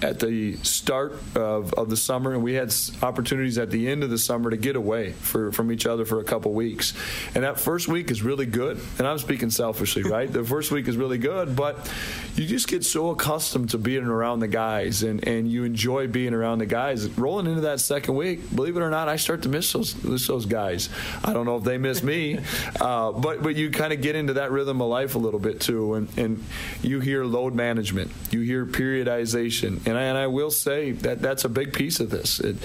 at 0.03 0.19
the 0.19 0.57
start 0.57 1.21
of, 1.37 1.73
of 1.75 1.89
the 1.89 1.97
summer, 1.97 2.33
and 2.33 2.43
we 2.43 2.55
had 2.55 2.75
opportunities 3.03 3.59
at 3.59 3.71
the 3.71 3.89
end 3.89 4.03
of 4.03 4.11
the 4.11 4.19
summer 4.19 4.51
to 4.51 4.57
get 4.57 4.77
away 4.77 5.13
for, 5.13 5.53
from 5.53 5.71
each 5.71 5.87
other 5.87 6.05
for 6.05 6.21
a 6.21 6.25
couple 6.25 6.53
weeks. 6.53 6.93
And 7.35 7.45
that 7.45 7.61
first 7.61 7.89
week 7.89 8.11
is 8.11 8.23
really 8.23 8.47
good. 8.47 8.81
And 8.99 9.07
I'm 9.07 9.19
speaking 9.19 9.51
selfishly, 9.51 10.03
right? 10.11 10.31
the 10.33 10.45
first 10.45 10.71
week 10.71 10.89
is 10.89 10.97
really 10.97 11.19
good, 11.19 11.55
but 11.55 11.91
you 12.35 12.47
just 12.47 12.69
get 12.69 12.85
so 12.85 13.11
accustomed 13.11 13.71
to 13.71 13.79
being 13.79 14.05
around 14.05 14.41
the 14.41 14.49
guys, 14.49 15.03
and, 15.03 15.27
and 15.27 15.51
you 15.51 15.65
enjoy 15.65 16.09
being 16.09 16.35
around 16.35 16.59
the 16.59 16.67
guys. 16.67 17.09
Rolling 17.11 17.47
into 17.47 17.63
that 17.63 17.81
second 17.81 18.15
week, 18.15 18.55
believe 18.55 18.77
it 18.77 18.81
or 18.81 18.91
not, 18.91 19.09
I 19.09 19.17
start 19.17 19.43
to 19.43 19.49
miss 19.49 19.73
those 19.73 20.03
miss 20.03 20.27
those 20.27 20.47
guys. 20.47 20.89
I 21.25 21.33
don't 21.33 21.47
know 21.47 21.57
if 21.57 21.65
they 21.65 21.79
miss 21.79 22.03
me, 22.03 22.39
uh, 22.81 23.13
but 23.13 23.43
but 23.43 23.57
you 23.57 23.71
kind 23.71 23.93
of 23.93 24.01
get 24.01 24.17
into 24.17 24.35
that 24.35 24.51
rhythm 24.51 24.81
of 24.81 24.89
life 24.89 25.15
a 25.15 25.19
little 25.19 25.41
bit 25.41 25.61
too, 25.61 25.95
and 25.95 26.19
and 26.19 26.45
you 26.83 27.01
hear 27.01 27.25
load 27.25 27.55
management, 27.55 28.11
you 28.31 28.41
hear 28.41 28.67
periodization 28.67 29.87
and 29.87 29.92
I, 29.99 30.03
and 30.03 30.19
I 30.19 30.27
will 30.27 30.51
say 30.51 30.93
that 30.93 31.21
that's 31.21 31.45
a 31.45 31.49
big 31.49 31.73
piece 31.73 32.01
of 32.01 32.11
this, 32.11 32.41
it, 32.41 32.57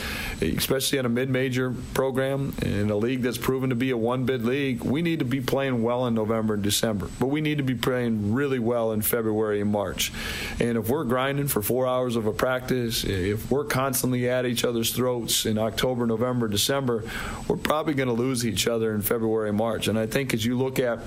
especially 0.41 1.00
in 1.00 1.05
a 1.05 1.10
mid-major 1.10 1.74
program 1.93 2.53
in 2.62 2.89
a 2.89 2.96
league 2.96 3.22
that's 3.22 3.38
proven 3.38 3.69
to 3.69 3.75
be 3.75 3.91
a 3.91 3.98
one-bid 3.98 4.43
league. 4.43 4.84
We 4.84 5.01
need 5.01 5.19
to 5.19 5.25
be 5.25 5.41
playing 5.41 5.84
well 5.84 6.05
in 6.07 6.13
November 6.13 6.55
and 6.55 6.63
December, 6.63 7.10
but 7.19 7.27
we 7.27 7.41
need 7.41 7.57
to 7.57 7.63
be 7.63 7.75
playing 7.75 8.34
really 8.34 8.60
well 8.60 8.91
in 8.91 9.01
February 9.01 9.62
and 9.62 9.72
March. 9.72 10.12
And 10.60 10.77
if 10.77 10.89
we're 10.89 11.03
grinding 11.03 11.48
for 11.48 11.62
four 11.62 11.88
hours 11.88 12.15
of 12.15 12.25
a 12.25 12.34
practice, 12.34 13.03
if 13.03 13.50
we're 13.51 13.65
constantly 13.65 14.29
at 14.29 14.46
each 14.46 14.63
other's 14.63 14.91
throats 14.91 15.46
in 15.46 15.57
October, 15.57 16.05
November, 16.05 16.48
December, 16.48 17.03
we're 17.48 17.57
probably 17.57 17.93
going 17.93 18.10
to 18.10 18.13
lose 18.13 18.46
each 18.46 18.67
other 18.67 18.93
in 18.93 19.01
February 19.01 19.50
and 19.50 19.57
March. 19.57 19.88
And 19.88 19.98
I 19.98 20.05
think 20.05 20.34
as 20.34 20.46
you 20.46 20.57
look 20.57 20.79
at, 20.79 21.00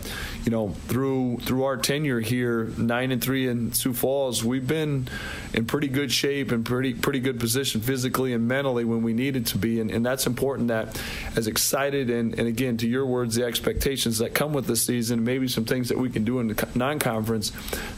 you 0.45 0.51
know, 0.51 0.71
through 0.89 1.39
through 1.43 1.65
our 1.65 1.77
tenure 1.77 2.21
here, 2.21 2.73
nine 2.77 3.13
and 3.13 3.23
three 3.23 3.49
in 3.49 3.73
Sioux 3.73 3.95
Falls, 3.95 4.45
we've 4.45 4.67
been 4.67 5.09
in 5.53 5.67
pretty 5.67 5.89
good 5.89 6.10
good 6.11 6.15
shape 6.15 6.51
and 6.51 6.65
pretty 6.65 6.93
pretty 6.93 7.21
good 7.21 7.39
position 7.39 7.81
physically 7.81 8.33
and 8.33 8.47
mentally 8.49 8.85
when 8.85 9.03
we 9.03 9.13
needed 9.13 9.47
to 9.47 9.59
be, 9.59 9.81
and, 9.81 9.91
and 9.91 10.05
that's 10.05 10.27
important. 10.27 10.69
That 10.69 11.01
as 11.37 11.47
excited 11.47 12.11
and, 12.11 12.39
and 12.39 12.49
again 12.49 12.77
to 12.79 12.89
your 12.89 13.07
words, 13.07 13.37
the 13.37 13.45
expectations 13.45 14.19
that 14.19 14.35
come 14.35 14.53
with 14.53 14.67
the 14.67 14.77
season, 14.77 15.25
maybe 15.25 15.47
some 15.47 15.65
things 15.65 15.89
that 15.89 15.99
we 15.99 16.11
can 16.11 16.25
do 16.25 16.41
in 16.41 16.49
the 16.49 16.69
non-conference, 16.75 17.53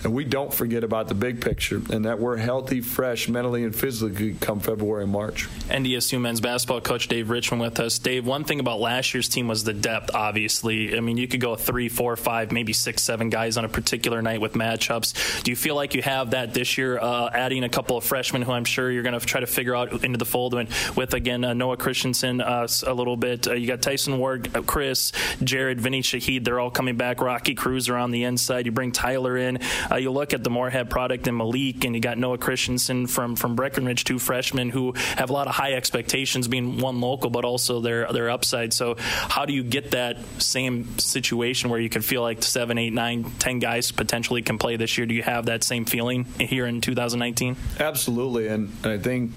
and 0.04 0.12
we 0.12 0.24
don't 0.24 0.52
forget 0.52 0.84
about 0.84 1.08
the 1.08 1.14
big 1.14 1.40
picture, 1.40 1.80
and 1.90 2.04
that 2.04 2.18
we're 2.18 2.36
healthy, 2.36 2.80
fresh, 2.80 3.28
mentally 3.28 3.64
and 3.64 3.74
physically 3.74 4.34
come 4.34 4.60
February 4.60 5.04
and 5.04 5.12
March. 5.12 5.48
NDSU 5.68 6.20
men's 6.20 6.40
basketball 6.40 6.80
coach 6.80 7.08
Dave 7.08 7.30
Richman 7.30 7.60
with 7.60 7.80
us. 7.80 7.98
Dave, 7.98 8.26
one 8.26 8.44
thing 8.44 8.60
about 8.60 8.80
last 8.80 9.14
year's 9.14 9.28
team 9.28 9.48
was 9.48 9.64
the 9.64 9.72
depth. 9.72 10.10
Obviously, 10.14 10.96
I 10.96 11.00
mean 11.00 11.16
you 11.16 11.28
could 11.28 11.40
go 11.40 11.56
three, 11.56 11.88
four, 11.88 12.16
five, 12.16 12.52
maybe 12.52 12.72
six, 12.72 13.02
seven 13.02 13.30
guys 13.30 13.56
on 13.56 13.64
a 13.64 13.68
particular 13.68 14.20
night 14.20 14.40
with 14.40 14.52
matchups. 14.52 15.42
Do 15.42 15.50
you 15.50 15.56
feel 15.56 15.74
like 15.74 15.94
you 15.94 16.02
have 16.02 16.32
that 16.32 16.52
this 16.52 16.76
year? 16.76 16.98
Uh, 16.98 17.30
adding 17.32 17.64
a 17.64 17.68
couple 17.68 17.96
of 17.96 18.01
freshmen 18.02 18.42
who 18.42 18.52
I'm 18.52 18.64
sure 18.64 18.90
you're 18.90 19.02
going 19.02 19.18
to 19.18 19.24
try 19.24 19.40
to 19.40 19.46
figure 19.46 19.74
out 19.74 20.04
into 20.04 20.18
the 20.18 20.24
fold 20.24 20.54
with, 20.96 21.14
again 21.14 21.44
uh, 21.44 21.54
Noah 21.54 21.76
Christensen 21.76 22.40
uh, 22.40 22.66
a 22.86 22.94
little 22.94 23.16
bit. 23.16 23.46
Uh, 23.46 23.54
you 23.54 23.66
got 23.66 23.82
Tyson 23.82 24.18
Ward, 24.18 24.54
uh, 24.54 24.62
Chris, 24.62 25.12
Jared, 25.42 25.80
Vinny 25.80 26.02
Shahid. 26.02 26.44
They're 26.44 26.60
all 26.60 26.70
coming 26.70 26.96
back. 26.96 27.20
Rocky 27.20 27.54
Kreuser 27.54 28.00
on 28.00 28.10
the 28.10 28.24
inside. 28.24 28.66
You 28.66 28.72
bring 28.72 28.92
Tyler 28.92 29.36
in. 29.36 29.58
Uh, 29.90 29.96
you 29.96 30.10
look 30.10 30.34
at 30.34 30.44
the 30.44 30.50
Moorhead 30.50 30.90
product 30.90 31.26
and 31.26 31.36
Malik, 31.36 31.84
and 31.84 31.94
you 31.94 32.00
got 32.00 32.18
Noah 32.18 32.38
Christensen 32.38 33.06
from 33.06 33.36
from 33.36 33.56
Breckenridge, 33.56 34.04
two 34.04 34.18
freshmen 34.18 34.70
who 34.70 34.92
have 35.16 35.30
a 35.30 35.32
lot 35.32 35.48
of 35.48 35.54
high 35.54 35.72
expectations, 35.74 36.48
being 36.48 36.78
one 36.78 37.00
local, 37.00 37.30
but 37.30 37.44
also 37.44 37.80
their 37.80 38.12
their 38.12 38.30
upside. 38.30 38.72
So 38.72 38.96
how 38.98 39.46
do 39.46 39.52
you 39.52 39.62
get 39.62 39.92
that 39.92 40.18
same 40.38 40.98
situation 40.98 41.70
where 41.70 41.80
you 41.80 41.88
can 41.88 42.02
feel 42.02 42.22
like 42.22 42.42
seven, 42.42 42.78
eight, 42.78 42.92
nine, 42.92 43.24
ten 43.38 43.58
guys 43.58 43.90
potentially 43.92 44.42
can 44.42 44.58
play 44.58 44.76
this 44.76 44.98
year? 44.98 45.06
Do 45.06 45.14
you 45.14 45.22
have 45.22 45.46
that 45.46 45.64
same 45.64 45.84
feeling 45.84 46.24
here 46.38 46.66
in 46.66 46.80
2019? 46.80 47.56
Absolutely, 47.82 48.46
and 48.46 48.72
I 48.84 48.96
think 48.96 49.32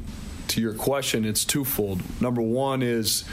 to 0.50 0.62
your 0.62 0.76
question, 0.76 1.26
it's 1.26 1.44
twofold. 1.46 2.00
Number 2.22 2.44
one 2.44 2.84
is 2.84 3.26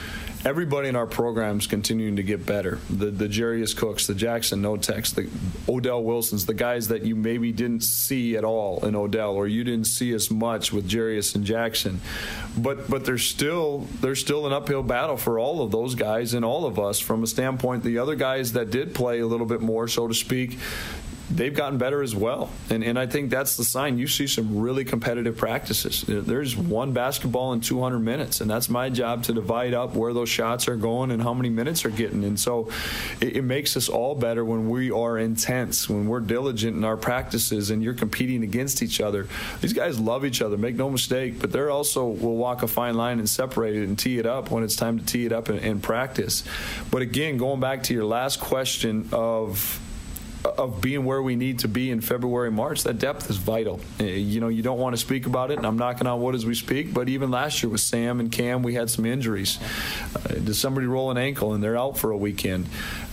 everybody 0.45 0.89
in 0.89 0.97
our 0.97 1.07
program 1.07 1.59
is 1.59 1.67
continuing 1.67 2.17
to 2.17 2.23
get 2.23 2.47
better. 2.47 2.79
The 2.89 3.07
the 3.07 3.29
Jarius 3.29 3.77
Cooks, 3.77 4.07
the 4.07 4.15
Jackson 4.15 4.63
Notex, 4.63 5.15
the 5.15 5.29
Odell 5.71 6.03
Wilsons, 6.03 6.47
the 6.47 6.55
guys 6.55 6.89
that 6.89 7.03
you 7.03 7.15
maybe 7.15 7.53
didn't 7.53 7.83
see 7.83 8.37
at 8.37 8.45
all 8.45 8.85
in 8.87 8.97
Odell, 8.97 9.35
or 9.35 9.47
you 9.47 9.65
didn't 9.65 9.87
see 9.87 10.13
as 10.13 10.31
much 10.31 10.73
with 10.73 10.89
Jarius 10.89 11.35
and 11.35 11.45
Jackson. 11.45 12.01
But 12.57 12.89
but 12.89 13.05
there's 13.05 13.27
still 13.27 13.87
there's 14.01 14.21
still 14.21 14.47
an 14.47 14.55
uphill 14.55 14.83
battle 14.83 15.19
for 15.19 15.39
all 15.39 15.63
of 15.63 15.71
those 15.71 15.95
guys 15.95 16.33
and 16.33 16.45
all 16.45 16.65
of 16.65 16.79
us 16.79 17.01
from 17.01 17.23
a 17.23 17.27
standpoint. 17.27 17.85
The 17.85 17.99
other 17.99 18.15
guys 18.15 18.55
that 18.55 18.71
did 18.71 18.95
play 18.95 19.21
a 19.21 19.27
little 19.27 19.47
bit 19.47 19.61
more, 19.61 19.89
so 19.89 20.09
to 20.09 20.15
speak, 20.15 20.59
they've 21.35 21.55
gotten 21.55 21.79
better 21.79 22.03
as 22.03 22.15
well. 22.15 22.51
And, 22.71 22.85
and 22.85 22.99
I 22.99 23.07
think 23.07 23.31
that's 23.31 23.57
the 23.57 23.65
sign. 23.65 23.99
You 23.99 24.07
see 24.07 24.27
some 24.27 24.59
really 24.59 24.85
competitive 24.85 25.37
practices. 25.37 26.05
There's 26.07 26.57
one 26.57 26.93
basketball 26.93 27.53
in 27.53 27.61
200 27.61 27.99
minutes, 28.01 28.41
and 28.41 28.51
that's 28.51 28.69
my 28.69 28.91
job 28.91 29.25
to 29.25 29.33
divide 29.33 29.75
up 29.75 29.95
where 29.95 30.13
those 30.13 30.29
shots 30.29 30.69
are 30.69 30.77
going 30.77 31.11
and 31.11 31.23
how 31.23 31.35
many 31.35 31.49
minutes 31.49 31.85
are 31.85 31.91
getting. 31.91 32.25
And 32.25 32.39
so 32.39 32.69
it, 33.21 33.37
it 33.37 33.43
makes 33.43 33.77
us 33.77 33.89
all 33.89 34.15
better 34.15 34.45
when 34.45 34.69
we 34.69 34.91
are 34.91 35.19
intense, 35.19 35.89
when 35.89 36.07
we're 36.07 36.21
diligent 36.21 36.77
in 36.77 36.85
our 36.85 36.97
practices 36.97 37.71
and 37.71 37.83
you're 37.83 37.95
competing 37.95 38.43
against 38.43 38.83
each 38.83 39.01
other. 39.01 39.27
These 39.61 39.73
guys 39.73 39.99
love 39.99 40.25
each 40.25 40.43
other, 40.43 40.57
make 40.57 40.77
no 40.77 40.91
mistake, 40.91 41.41
but 41.41 41.53
they're 41.53 41.71
also 41.71 42.07
will 42.07 42.37
walk 42.37 42.63
a 42.63 42.69
fine 42.69 42.95
line 42.95 43.19
and 43.19 43.29
separate 43.29 43.75
it 43.77 43.85
and 43.85 43.99
tee 43.99 44.19
it 44.19 44.27
up 44.27 44.51
when 44.51 44.65
it's 44.65 44.77
time 44.77 44.99
to 44.99 45.05
tee 45.05 45.27
it 45.27 45.33
up 45.33 45.49
and 45.49 45.83
practice. 45.83 46.45
But 46.91 47.03
again, 47.03 47.37
going 47.37 47.61
back 47.61 47.85
to 47.85 47.95
your 47.95 48.05
last 48.05 48.41
question 48.41 49.09
of 49.13 49.81
of 50.45 50.81
being 50.81 51.05
where 51.05 51.23
we 51.23 51.37
need 51.37 51.61
to 51.61 51.69
be 51.69 51.91
in 51.91 52.01
February, 52.01 52.51
March, 52.51 52.83
that 52.83 52.99
depth 52.99 53.31
is 53.31 53.37
vital. 53.37 53.81
Eh, 54.01 54.05
you 54.05 54.41
know, 54.41 54.49
you 54.49 54.63
don't 54.63 54.79
want 54.79 54.95
to 54.95 54.97
speak 54.97 55.27
about 55.27 55.51
it, 55.51 55.59
and 55.59 55.67
I'm 55.67 55.79
knocking 55.79 56.07
on 56.07 56.21
wood 56.21 56.35
as 56.35 56.45
we 56.45 56.55
speak, 56.55 56.93
but 56.93 57.09
even 57.09 57.31
last 57.31 57.63
year 57.63 57.71
with 57.71 57.81
Sam 57.81 58.21
and 58.21 58.31
Cam, 58.31 58.63
we 58.63 58.75
had 58.75 58.91
some 58.91 59.07
injuries. 59.07 59.59
Uh, 60.15 60.35
does 60.35 60.59
somebody 60.59 60.87
roll 60.87 61.11
an 61.11 61.19
ankle 61.19 61.55
and 61.55 61.63
they're 61.63 61.79
out 61.79 61.99
for 61.99 62.11
a 62.11 62.17
weekend? 62.17 62.67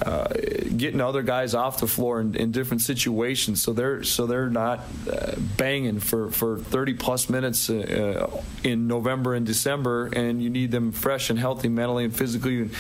Uh, 0.04 0.28
getting 0.76 1.02
other 1.02 1.22
guys 1.22 1.54
off 1.54 1.80
the 1.80 1.88
floor 1.88 2.22
in, 2.22 2.34
in, 2.36 2.52
different 2.52 2.82
situations 2.82 3.62
so 3.62 3.74
they're 3.74 4.02
so 4.02 4.26
they're 4.26 4.50
not 4.50 4.80
uh, 5.12 5.34
banging 5.58 6.00
for, 6.00 6.32
for 6.32 6.60
30 6.60 6.94
plus 6.94 7.30
minutes 7.30 7.70
uh, 7.70 8.42
in 8.64 8.88
November 8.88 9.36
and 9.36 9.46
December, 9.46 10.08
and 10.16 10.42
you 10.42 10.50
need 10.50 10.72
them 10.72 10.92
fresh 10.92 11.30
and 11.30 11.38
healthy 11.38 11.68
mentally 11.68 12.06
and 12.06 12.16
physically 12.16 12.60
in, 12.60 12.72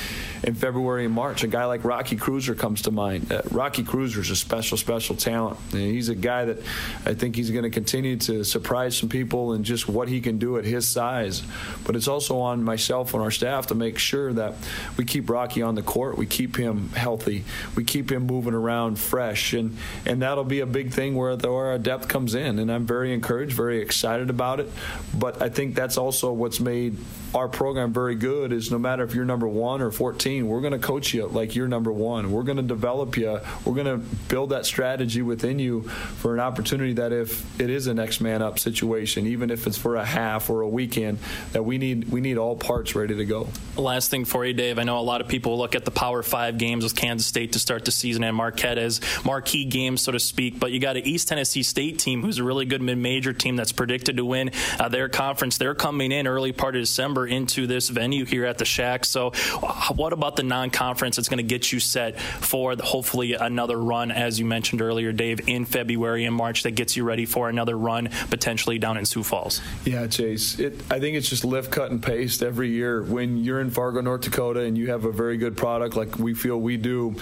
in 0.43 0.55
February 0.55 1.05
and 1.05 1.13
March. 1.13 1.43
A 1.43 1.47
guy 1.47 1.65
like 1.65 1.83
Rocky 1.83 2.15
Kreuser 2.15 2.57
comes 2.57 2.83
to 2.83 2.91
mind. 2.91 3.31
Uh, 3.31 3.41
Rocky 3.51 3.83
Kreuser's 3.83 4.29
is 4.29 4.38
a 4.38 4.38
special, 4.39 4.77
special 4.77 5.15
talent. 5.15 5.57
And 5.71 5.81
he's 5.81 6.09
a 6.09 6.15
guy 6.15 6.45
that 6.45 6.59
I 7.05 7.13
think 7.13 7.35
he's 7.35 7.51
going 7.51 7.63
to 7.63 7.69
continue 7.69 8.17
to 8.17 8.43
surprise 8.43 8.97
some 8.97 9.09
people 9.09 9.53
and 9.53 9.65
just 9.65 9.87
what 9.87 10.07
he 10.07 10.21
can 10.21 10.37
do 10.37 10.57
at 10.57 10.65
his 10.65 10.87
size. 10.87 11.43
But 11.85 11.95
it's 11.95 12.07
also 12.07 12.39
on 12.39 12.63
myself 12.63 13.13
and 13.13 13.21
our 13.21 13.31
staff 13.31 13.67
to 13.67 13.75
make 13.75 13.97
sure 13.97 14.33
that 14.33 14.55
we 14.97 15.05
keep 15.05 15.29
Rocky 15.29 15.61
on 15.61 15.75
the 15.75 15.81
court, 15.81 16.17
we 16.17 16.25
keep 16.25 16.55
him 16.55 16.89
healthy, 16.89 17.43
we 17.75 17.83
keep 17.83 18.11
him 18.11 18.25
moving 18.25 18.53
around 18.53 18.97
fresh, 18.97 19.53
and 19.53 19.77
and 20.05 20.21
that'll 20.21 20.43
be 20.43 20.59
a 20.61 20.65
big 20.65 20.91
thing 20.91 21.15
where, 21.15 21.35
the, 21.35 21.51
where 21.51 21.67
our 21.67 21.77
depth 21.77 22.07
comes 22.07 22.35
in. 22.35 22.59
And 22.59 22.71
I'm 22.71 22.85
very 22.85 23.13
encouraged, 23.13 23.53
very 23.53 23.81
excited 23.81 24.29
about 24.29 24.59
it. 24.59 24.69
But 25.17 25.41
I 25.41 25.49
think 25.49 25.75
that's 25.75 25.97
also 25.97 26.31
what's 26.31 26.59
made 26.59 26.97
our 27.33 27.47
program 27.47 27.93
very 27.93 28.15
good 28.15 28.51
is 28.51 28.71
no 28.71 28.79
matter 28.79 29.03
if 29.03 29.13
you're 29.13 29.25
number 29.25 29.47
one 29.47 29.81
or 29.81 29.91
14, 29.91 30.47
we're 30.47 30.61
going 30.61 30.73
to 30.73 30.79
coach 30.79 31.13
you 31.13 31.27
like 31.27 31.55
you're 31.55 31.67
number 31.67 31.91
one. 31.91 32.31
We're 32.31 32.43
going 32.43 32.57
to 32.57 32.63
develop 32.63 33.17
you. 33.17 33.39
We're 33.65 33.75
going 33.75 33.85
to 33.85 33.97
build 34.27 34.49
that 34.49 34.65
strategy 34.65 35.21
within 35.21 35.59
you 35.59 35.83
for 35.83 36.33
an 36.33 36.39
opportunity 36.39 36.93
that 36.93 37.11
if 37.13 37.59
it 37.59 37.69
is 37.69 37.87
a 37.87 37.93
next 37.93 38.21
man 38.21 38.41
up 38.41 38.57
situation, 38.57 39.27
even 39.27 39.51
if 39.51 39.67
it's 39.67 39.77
for 39.77 39.95
a 39.95 40.05
half 40.05 40.49
or 40.49 40.61
a 40.61 40.67
weekend, 40.67 41.19
that 41.51 41.63
we 41.63 41.77
need 41.77 42.09
we 42.09 42.21
need 42.21 42.37
all 42.37 42.55
parts 42.55 42.95
ready 42.95 43.15
to 43.15 43.25
go. 43.25 43.47
Last 43.77 44.09
thing 44.09 44.25
for 44.25 44.45
you, 44.45 44.53
Dave. 44.53 44.79
I 44.79 44.83
know 44.83 44.99
a 44.99 45.01
lot 45.01 45.21
of 45.21 45.27
people 45.27 45.57
look 45.57 45.75
at 45.75 45.85
the 45.85 45.91
Power 45.91 46.23
Five 46.23 46.57
games 46.57 46.83
with 46.83 46.95
Kansas 46.95 47.27
State 47.27 47.53
to 47.53 47.59
start 47.59 47.85
the 47.85 47.91
season 47.91 48.23
and 48.23 48.35
Marquette 48.35 48.77
as 48.77 49.01
marquee 49.23 49.65
games, 49.65 50.01
so 50.01 50.11
to 50.11 50.19
speak. 50.19 50.59
But 50.59 50.71
you 50.71 50.79
got 50.79 50.97
an 50.97 51.05
East 51.05 51.27
Tennessee 51.27 51.63
State 51.63 51.99
team 51.99 52.21
who's 52.21 52.39
a 52.39 52.43
really 52.43 52.65
good 52.65 52.81
mid-major 52.81 53.33
team 53.33 53.55
that's 53.55 53.71
predicted 53.71 54.17
to 54.17 54.25
win 54.25 54.51
uh, 54.79 54.89
their 54.89 55.09
conference. 55.09 55.57
They're 55.57 55.75
coming 55.75 56.11
in 56.11 56.27
early 56.27 56.51
part 56.51 56.75
of 56.75 56.81
December 56.81 57.18
into 57.25 57.67
this 57.67 57.89
venue 57.89 58.25
here 58.25 58.45
at 58.45 58.57
the 58.57 58.65
Shack. 58.65 59.05
So, 59.05 59.31
uh, 59.61 59.93
what 59.93 60.13
about 60.13 60.35
the 60.35 60.43
non-conference 60.43 61.15
that's 61.15 61.29
going 61.29 61.37
to 61.37 61.43
get 61.43 61.71
you 61.71 61.79
set 61.79 62.19
for 62.19 62.75
the, 62.75 62.83
hopefully 62.83 63.33
another 63.33 63.77
run, 63.77 64.11
as 64.11 64.39
you 64.39 64.45
mentioned 64.45 64.81
earlier, 64.81 65.11
Dave, 65.11 65.47
in 65.47 65.65
February 65.65 66.25
and 66.25 66.35
March 66.35 66.63
that 66.63 66.71
gets 66.71 66.95
you 66.95 67.03
ready 67.03 67.25
for 67.25 67.49
another 67.49 67.77
run 67.77 68.09
potentially 68.29 68.79
down 68.79 68.97
in 68.97 69.05
Sioux 69.05 69.23
Falls? 69.23 69.61
Yeah, 69.85 70.07
Chase. 70.07 70.59
It, 70.59 70.81
I 70.91 70.99
think 70.99 71.15
it's 71.15 71.29
just 71.29 71.45
lift, 71.45 71.71
cut, 71.71 71.91
and 71.91 72.01
paste 72.01 72.43
every 72.43 72.69
year. 72.69 73.01
When 73.03 73.37
you're 73.37 73.61
in 73.61 73.69
Fargo, 73.69 74.01
North 74.01 74.21
Dakota, 74.21 74.61
and 74.61 74.77
you 74.77 74.91
have 74.91 75.05
a 75.05 75.11
very 75.11 75.37
good 75.37 75.57
product 75.57 75.95
like 75.95 76.17
we 76.17 76.33
feel 76.33 76.59
we 76.59 76.77
do, 76.77 77.15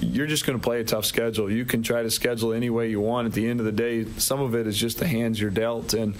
you're 0.00 0.26
just 0.26 0.46
going 0.46 0.58
to 0.58 0.62
play 0.62 0.80
a 0.80 0.84
tough 0.84 1.04
schedule. 1.04 1.50
You 1.50 1.64
can 1.64 1.82
try 1.82 2.02
to 2.02 2.10
schedule 2.10 2.52
any 2.52 2.70
way 2.70 2.90
you 2.90 3.00
want. 3.00 3.26
At 3.26 3.32
the 3.32 3.48
end 3.48 3.60
of 3.60 3.66
the 3.66 3.72
day, 3.72 4.04
some 4.18 4.40
of 4.40 4.54
it 4.54 4.66
is 4.66 4.78
just 4.78 4.98
the 4.98 5.06
hands 5.06 5.40
you're 5.40 5.50
dealt, 5.50 5.94
and 5.94 6.14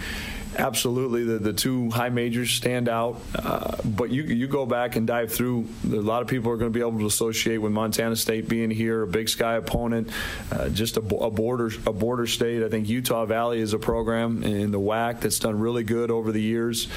absolutely 0.56 1.24
the, 1.24 1.38
the 1.38 1.52
two 1.52 1.90
high 1.90 2.08
majors 2.08 2.50
stand 2.50 2.88
out. 2.88 3.20
Uh, 3.34 3.76
but 3.84 4.10
you 4.10 4.22
you 4.22 4.46
go 4.46 4.66
back 4.66 4.96
and 4.96 5.06
dive 5.06 5.32
through. 5.32 5.66
A 5.84 5.88
lot 5.88 6.22
of 6.22 6.28
people 6.28 6.50
are 6.50 6.56
going 6.56 6.72
to 6.72 6.76
be 6.76 6.84
able 6.84 6.98
to 7.00 7.06
associate 7.06 7.58
with 7.58 7.72
Montana 7.72 8.16
State 8.16 8.48
being 8.48 8.70
here, 8.70 9.02
a 9.02 9.06
Big 9.06 9.28
Sky 9.28 9.54
opponent, 9.54 10.10
uh, 10.52 10.68
just 10.68 10.96
a, 10.96 11.00
a, 11.00 11.30
border 11.30 11.70
a 11.86 11.92
border 11.92 12.26
state. 12.26 12.62
I 12.62 12.68
think 12.68 12.88
Utah 12.88 13.26
Valley 13.26 13.60
is 13.60 13.72
a 13.72 13.78
program 13.78 14.42
in 14.42 14.70
the 14.70 14.80
WAC 14.80 15.20
that's 15.20 15.38
done 15.38 15.58
really 15.58 15.84
good 15.84 16.10
over 16.10 16.32
the 16.32 16.42
years. 16.42 16.88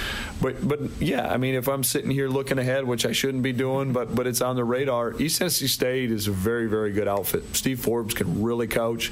But 0.42 0.68
but 0.68 0.80
yeah, 1.02 1.32
I 1.32 1.38
mean, 1.38 1.56
if 1.56 1.68
I'm 1.68 1.84
sitting 1.84 2.12
here 2.12 2.30
looking 2.30 2.60
ahead, 2.60 2.86
which 2.86 3.06
I 3.06 3.12
shouldn't 3.12 3.44
be 3.44 3.54
doing, 3.54 3.94
but 3.94 4.16
but 4.16 4.28
it's 4.28 4.42
on 4.42 4.56
the 4.56 4.64
radar. 4.64 5.20
East 5.22 5.40
Tennessee 5.40 5.68
State 5.68 6.12
is 6.12 6.28
a 6.28 6.32
very 6.32 6.68
very 6.68 6.92
good 6.92 7.08
outfit. 7.08 7.56
Steve 7.56 7.80
Forbes 7.80 8.14
can 8.14 8.42
really 8.42 8.68
coach. 8.68 9.12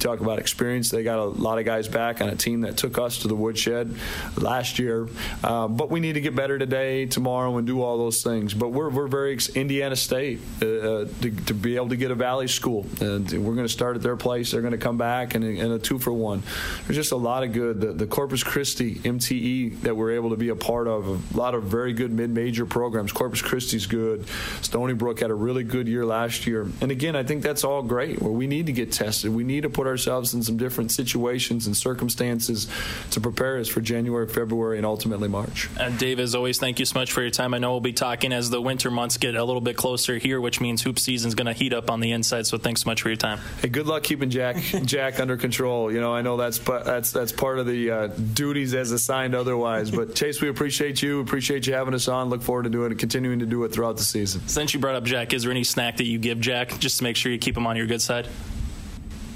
Talk 0.00 0.20
about 0.20 0.38
experience. 0.38 0.88
They 0.88 1.02
got 1.02 1.18
a 1.18 1.24
lot 1.24 1.58
of 1.58 1.66
guys 1.66 1.86
back 1.86 2.22
on 2.22 2.30
a 2.30 2.36
team 2.36 2.62
that 2.62 2.78
took 2.78 2.98
us 2.98 3.18
to 3.18 3.28
the 3.28 3.34
woodshed 3.34 3.94
last 4.36 4.78
year. 4.78 5.08
Uh, 5.44 5.68
but 5.68 5.90
we 5.90 6.00
need 6.00 6.14
to 6.14 6.22
get 6.22 6.34
better 6.34 6.58
today, 6.58 7.04
tomorrow, 7.04 7.56
and 7.58 7.66
do 7.66 7.82
all 7.82 7.98
those 7.98 8.22
things. 8.22 8.54
But 8.54 8.70
we're, 8.70 8.88
we're 8.88 9.08
very 9.08 9.38
Indiana 9.54 9.96
State 9.96 10.40
uh, 10.62 10.66
uh, 10.66 11.08
to, 11.20 11.30
to, 11.30 11.54
be 11.54 11.76
able 11.76 11.90
to 11.90 11.96
get 11.96 12.10
a 12.10 12.14
Valley 12.14 12.48
school. 12.48 12.86
And 13.00 13.30
we're 13.30 13.54
going 13.54 13.66
to 13.66 13.72
start 13.72 13.96
at 13.96 14.02
their 14.02 14.16
place. 14.16 14.50
They're 14.50 14.62
going 14.62 14.72
to 14.72 14.78
come 14.78 14.96
back 14.96 15.34
and, 15.34 15.44
and, 15.44 15.72
a 15.72 15.78
two 15.78 15.98
for 15.98 16.12
one. 16.12 16.42
There's 16.86 16.96
just 16.96 17.12
a 17.12 17.16
lot 17.16 17.44
of 17.44 17.52
good. 17.52 17.80
The, 17.80 17.92
the 17.92 18.06
Corpus 18.06 18.42
Christi 18.42 18.96
MTE 18.96 19.82
that 19.82 19.94
we're 19.94 20.12
able 20.12 20.30
to 20.30 20.36
be 20.36 20.48
a 20.48 20.56
part 20.56 20.88
of, 20.88 21.34
a 21.34 21.38
lot 21.38 21.54
of 21.54 21.64
very 21.64 21.92
good 21.92 22.10
mid 22.10 22.30
major 22.30 22.66
programs. 22.66 23.12
Corpus 23.12 23.42
Christi's 23.42 23.86
good. 23.86 24.26
Stony 24.62 24.94
Brook 24.94 25.20
had 25.20 25.30
a 25.30 25.34
really 25.34 25.62
good 25.62 25.86
year 25.86 26.06
last 26.06 26.46
year. 26.46 26.70
And 26.80 26.90
again, 26.90 27.14
I 27.16 27.22
think 27.22 27.42
that's 27.42 27.64
all 27.64 27.82
great. 27.82 28.20
Where 28.20 28.32
we 28.32 28.46
need 28.46 28.66
to 28.66 28.72
get 28.72 28.92
tested. 28.92 29.32
We 29.32 29.44
need 29.44 29.62
to 29.62 29.70
put 29.70 29.86
ourselves 29.90 30.32
in 30.32 30.42
some 30.42 30.56
different 30.56 30.90
situations 30.90 31.66
and 31.66 31.76
circumstances 31.76 32.68
to 33.10 33.20
prepare 33.20 33.58
us 33.58 33.68
for 33.68 33.80
January, 33.80 34.26
February, 34.26 34.78
and 34.78 34.86
ultimately 34.86 35.28
March. 35.28 35.68
And 35.78 35.98
Dave, 35.98 36.18
as 36.18 36.34
always, 36.34 36.58
thank 36.58 36.78
you 36.78 36.86
so 36.86 36.98
much 36.98 37.12
for 37.12 37.20
your 37.20 37.30
time. 37.30 37.52
I 37.52 37.58
know 37.58 37.72
we'll 37.72 37.80
be 37.80 37.92
talking 37.92 38.32
as 38.32 38.50
the 38.50 38.60
winter 38.60 38.90
months 38.90 39.18
get 39.18 39.34
a 39.34 39.44
little 39.44 39.60
bit 39.60 39.76
closer 39.76 40.16
here, 40.18 40.40
which 40.40 40.60
means 40.60 40.82
hoop 40.82 40.98
season's 40.98 41.34
going 41.34 41.46
to 41.46 41.52
heat 41.52 41.72
up 41.72 41.90
on 41.90 42.00
the 42.00 42.12
inside. 42.12 42.46
So 42.46 42.56
thanks 42.56 42.82
so 42.82 42.90
much 42.90 43.02
for 43.02 43.08
your 43.08 43.16
time. 43.16 43.38
Hey, 43.60 43.68
good 43.68 43.86
luck 43.86 44.02
keeping 44.02 44.30
Jack 44.30 44.56
Jack 44.84 45.20
under 45.20 45.36
control. 45.36 45.92
You 45.92 46.00
know, 46.00 46.14
I 46.14 46.22
know 46.22 46.36
that's 46.36 46.58
that's 46.58 47.12
that's 47.12 47.32
part 47.32 47.58
of 47.58 47.66
the 47.66 47.90
uh, 47.90 48.06
duties 48.06 48.74
as 48.74 48.92
assigned 48.92 49.34
otherwise. 49.34 49.90
But 49.90 50.14
Chase, 50.14 50.40
we 50.40 50.48
appreciate 50.48 51.02
you. 51.02 51.20
Appreciate 51.20 51.66
you 51.66 51.74
having 51.74 51.94
us 51.94 52.08
on. 52.08 52.30
Look 52.30 52.42
forward 52.42 52.64
to 52.64 52.70
doing 52.70 52.92
it, 52.92 52.98
continuing 52.98 53.40
to 53.40 53.46
do 53.46 53.64
it 53.64 53.72
throughout 53.72 53.96
the 53.96 54.04
season. 54.04 54.46
Since 54.48 54.74
you 54.74 54.80
brought 54.80 54.94
up 54.94 55.04
Jack, 55.04 55.32
is 55.32 55.42
there 55.42 55.50
any 55.50 55.64
snack 55.64 55.96
that 55.98 56.06
you 56.06 56.18
give 56.18 56.40
Jack 56.40 56.78
just 56.78 56.98
to 56.98 57.04
make 57.04 57.16
sure 57.16 57.32
you 57.32 57.38
keep 57.38 57.56
him 57.56 57.66
on 57.66 57.76
your 57.76 57.86
good 57.86 58.02
side? 58.02 58.28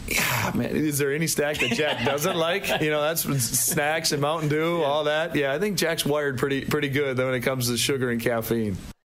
Yeah, 0.08 0.52
man. 0.54 0.70
Is 0.70 0.98
there 0.98 1.12
any 1.12 1.26
snack 1.26 1.58
that 1.58 1.72
Jack 1.72 2.04
doesn't 2.04 2.36
like? 2.36 2.80
You 2.80 2.90
know, 2.90 3.00
that's 3.00 3.22
snacks 3.22 4.12
and 4.12 4.20
Mountain 4.20 4.48
Dew, 4.48 4.78
yeah. 4.80 4.84
all 4.84 5.04
that. 5.04 5.34
Yeah, 5.34 5.52
I 5.52 5.58
think 5.58 5.78
Jack's 5.78 6.04
wired 6.04 6.38
pretty 6.38 6.64
pretty 6.64 6.88
good 6.88 7.16
when 7.18 7.34
it 7.34 7.40
comes 7.40 7.68
to 7.68 7.76
sugar 7.76 8.10
and 8.10 8.20
caffeine. 8.20 8.76